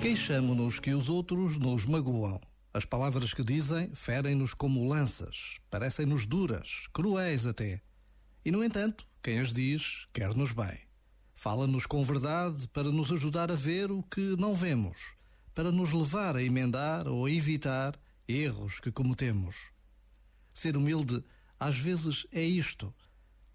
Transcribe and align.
Queixamo-nos 0.00 0.78
que 0.78 0.94
os 0.94 1.08
outros 1.08 1.58
nos 1.58 1.84
magoam. 1.84 2.40
As 2.72 2.84
palavras 2.84 3.34
que 3.34 3.42
dizem 3.42 3.94
ferem-nos 3.94 4.54
como 4.54 4.86
lanças, 4.86 5.58
parecem-nos 5.70 6.26
duras, 6.26 6.86
cruéis 6.92 7.46
até. 7.46 7.80
E, 8.44 8.50
no 8.50 8.62
entanto, 8.62 9.06
quem 9.22 9.40
as 9.40 9.52
diz 9.52 10.06
quer-nos 10.12 10.52
bem. 10.52 10.78
Fala-nos 11.34 11.86
com 11.86 12.04
verdade 12.04 12.68
para 12.68 12.92
nos 12.92 13.10
ajudar 13.10 13.50
a 13.50 13.56
ver 13.56 13.90
o 13.90 14.02
que 14.02 14.36
não 14.36 14.54
vemos, 14.54 15.16
para 15.54 15.72
nos 15.72 15.92
levar 15.92 16.36
a 16.36 16.42
emendar 16.42 17.08
ou 17.08 17.26
a 17.26 17.30
evitar 17.30 17.98
erros 18.28 18.78
que 18.78 18.92
cometemos. 18.92 19.72
Ser 20.54 20.76
humilde, 20.76 21.24
às 21.58 21.78
vezes, 21.78 22.26
é 22.30 22.42
isto: 22.42 22.94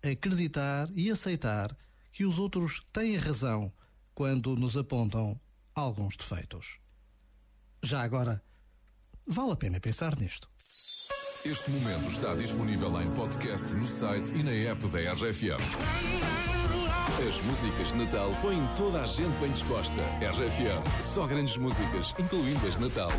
acreditar 0.03 0.89
e 0.93 1.09
aceitar 1.09 1.75
que 2.11 2.25
os 2.25 2.39
outros 2.39 2.81
têm 2.91 3.15
razão 3.15 3.71
quando 4.13 4.55
nos 4.55 4.75
apontam 4.75 5.39
alguns 5.73 6.15
defeitos. 6.15 6.77
Já 7.83 8.01
agora, 8.01 8.43
vale 9.25 9.53
a 9.53 9.55
pena 9.55 9.79
pensar 9.79 10.15
nisto. 10.19 10.49
Este 11.43 11.71
momento 11.71 12.05
está 12.11 12.35
disponível 12.35 13.01
em 13.01 13.09
podcast 13.15 13.73
no 13.73 13.87
site 13.87 14.31
e 14.35 14.43
na 14.43 14.51
app 14.51 14.85
da 14.87 14.99
RFM. 15.13 15.59
As 17.27 17.41
músicas 17.43 17.87
de 17.87 17.95
Natal 17.95 18.31
põem 18.41 18.61
toda 18.75 19.01
a 19.01 19.05
gente 19.07 19.35
bem 19.39 19.51
disposta. 19.51 20.01
RFM, 20.21 21.01
só 21.01 21.25
grandes 21.25 21.57
músicas, 21.57 22.13
incluindo 22.19 22.67
as 22.67 22.75
de 22.77 22.81
Natal. 22.81 23.11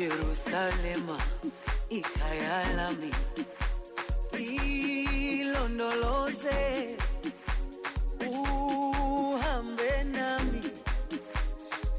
Jerusalema 0.00 1.16
ikhaya 1.90 2.58
lami 2.76 3.10
ilondoloze 5.40 6.60
uhambe 8.24 9.92
nami. 10.16 10.62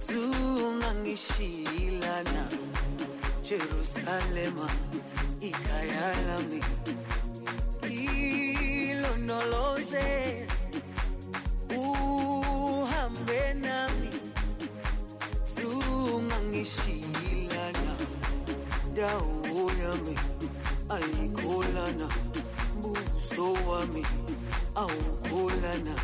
Zungangishilana 0.08 2.44
Jerusalema 3.44 4.68
ikhaya 5.42 6.14
lami 6.28 6.62
dawo 19.02 19.66
yami 19.82 20.16
ayikholana 20.96 22.08
buso 22.82 23.48
wami 23.68 24.04
awukholana. 24.82 25.96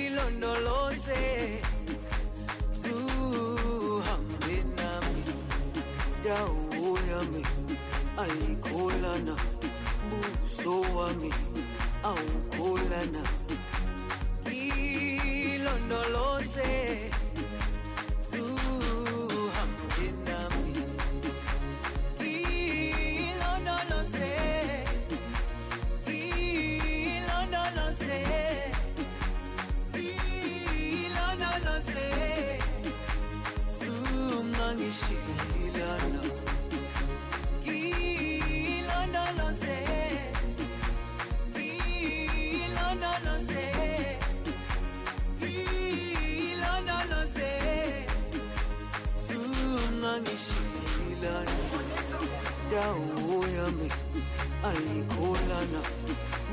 Ilondoloze 0.00 1.22
zuhambe 2.80 4.56
nami. 4.78 5.22
Dawo 6.24 6.88
yami 7.10 7.42
ayikholana 8.22 9.34
buso 10.08 10.74
wami 10.96 11.30
awukholana. 12.08 13.22
Ilondoloze 15.44 16.70
dawo 52.70 53.36
yami 53.56 53.88
ayikholana 54.68 55.80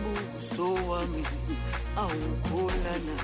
buso 0.01 0.67
wami 0.89 1.23
awukholana 2.03 3.16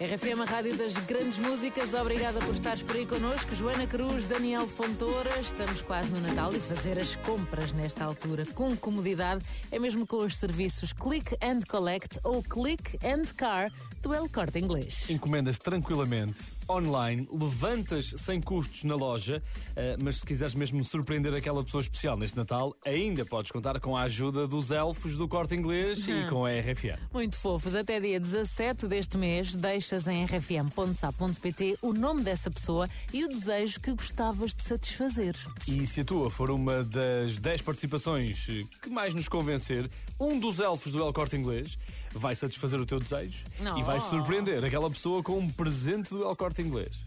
RFM, 0.00 0.42
a 0.42 0.44
rádio 0.44 0.76
das 0.76 0.92
grandes 1.06 1.38
músicas. 1.38 1.94
Obrigada 1.94 2.40
por 2.40 2.52
estares 2.52 2.82
por 2.82 2.96
aí 2.96 3.06
connosco. 3.06 3.54
Joana 3.54 3.86
Cruz, 3.86 4.26
Daniel 4.26 4.66
Fontoura. 4.66 5.30
Estamos 5.40 5.80
quase 5.82 6.10
no 6.10 6.20
Natal 6.20 6.52
e 6.52 6.60
fazer 6.60 6.98
as 6.98 7.14
compras 7.16 7.72
nesta 7.72 8.04
altura 8.04 8.44
com 8.54 8.76
comodidade 8.76 9.44
é 9.70 9.78
mesmo 9.78 10.04
com 10.04 10.16
os 10.18 10.36
serviços 10.36 10.92
Click 10.92 11.36
and 11.40 11.60
Collect 11.68 12.18
ou 12.24 12.42
Click 12.42 12.98
and 13.06 13.22
Car 13.36 13.72
do 14.02 14.12
El 14.12 14.28
Corte 14.28 14.58
Inglês. 14.58 15.08
Encomendas 15.08 15.58
tranquilamente, 15.58 16.42
online, 16.68 17.28
levantas 17.30 18.14
sem 18.16 18.40
custos 18.40 18.84
na 18.84 18.94
loja, 18.94 19.42
eh, 19.76 19.96
mas 20.02 20.16
se 20.20 20.26
quiseres 20.26 20.54
mesmo 20.54 20.82
surpreender 20.84 21.34
aquela 21.34 21.62
pessoa 21.62 21.80
especial 21.80 22.16
neste 22.16 22.36
Natal, 22.36 22.74
ainda 22.84 23.24
podes 23.24 23.50
contar 23.50 23.78
com 23.80 23.96
a 23.96 24.02
ajuda 24.02 24.46
dos 24.46 24.70
elfos 24.70 25.16
do 25.16 25.28
Corte 25.28 25.54
Inglês 25.54 26.06
e 26.08 26.28
com 26.28 26.44
a 26.44 26.50
RFM. 26.50 26.98
Muito 27.12 27.36
fofos. 27.36 27.74
Até 27.74 28.00
dia 28.00 28.18
17 28.18 28.86
deste 28.86 29.16
mês, 29.16 29.54
deixas 29.54 30.06
em 30.06 30.24
rfm.sa.pt 30.24 31.78
o 31.82 31.92
nome 31.92 32.22
dessa 32.22 32.50
pessoa 32.50 32.88
e 33.12 33.24
o 33.24 33.28
desejo 33.28 33.80
que 33.80 33.92
gostavas 33.92 34.54
de 34.54 34.62
satisfazer. 34.62 35.34
E 35.68 35.86
se 35.86 36.00
a 36.00 36.04
tua 36.04 36.30
for 36.30 36.50
uma 36.50 36.82
das 36.84 37.38
10 37.38 37.62
participações 37.62 38.46
que 38.82 38.90
mais 38.90 39.14
nos 39.14 39.28
convencer, 39.28 39.88
um 40.18 40.38
dos 40.38 40.60
elfos 40.60 40.92
do 40.92 41.02
El 41.02 41.12
Corte 41.12 41.36
Inglês 41.36 41.78
vai 42.12 42.34
satisfazer 42.34 42.80
o 42.80 42.86
teu 42.86 43.00
desejo 43.00 43.44
Não. 43.60 43.78
e 43.78 43.82
vais 43.82 44.02
surpreender 44.04 44.64
aquela 44.64 44.88
pessoa 44.90 45.22
com 45.22 45.38
um 45.38 45.50
presente 45.50 46.10
do 46.10 46.22
El 46.22 46.36
Corte 46.36 46.53
Inglês. 46.62 47.00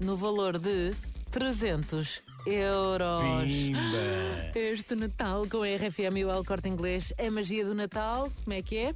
No 0.00 0.16
valor 0.16 0.58
de 0.58 0.92
300 1.30 2.22
euros. 2.46 3.42
Pimba! 3.44 4.50
Este 4.58 4.94
Natal 4.94 5.46
com 5.50 5.62
a 5.62 5.66
RFM 5.66 6.16
e 6.18 6.24
o 6.24 6.30
El 6.30 6.44
Corte 6.44 6.68
Inglês 6.68 7.12
é 7.16 7.30
magia 7.30 7.64
do 7.64 7.74
Natal. 7.74 8.30
Como 8.44 8.54
é 8.54 8.62
que 8.62 8.76
é? 8.76 8.94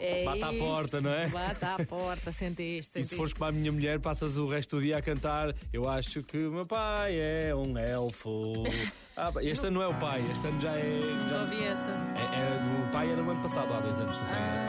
É 0.00 0.24
Bata 0.24 0.46
à 0.48 0.52
isso. 0.52 0.64
porta, 0.64 1.00
não 1.00 1.10
é? 1.10 1.28
Bata 1.28 1.74
à 1.76 1.84
porta, 1.86 2.32
sentiste, 2.32 2.90
E 2.90 2.92
sentiste. 2.94 3.08
se 3.10 3.16
fores 3.16 3.32
como 3.32 3.44
a 3.46 3.52
minha 3.52 3.70
mulher, 3.72 4.00
passas 4.00 4.36
o 4.36 4.46
resto 4.48 4.76
do 4.76 4.82
dia 4.82 4.98
a 4.98 5.02
cantar 5.02 5.54
Eu 5.72 5.88
acho 5.88 6.22
que 6.24 6.36
o 6.36 6.50
meu 6.52 6.66
pai 6.66 7.16
é 7.18 7.54
um 7.54 7.78
elfo 7.78 8.64
ah, 9.16 9.32
Este 9.40 9.66
ano 9.68 9.76
não 9.76 9.82
é 9.82 9.86
o 9.88 9.94
pai, 9.94 10.22
este 10.32 10.46
ano 10.48 10.60
já 10.60 10.72
é... 10.72 11.00
Já 11.30 11.40
ouvi 11.42 11.64
essa. 11.64 11.90
é, 11.92 12.22
é 12.36 12.58
do 12.86 12.92
pai 12.92 13.10
era 13.12 13.22
no 13.22 13.30
ano 13.30 13.40
passado, 13.40 13.72
há 13.72 13.80
dois 13.80 13.98
anos, 13.98 14.18
não 14.18 14.26
erro. 14.26 14.64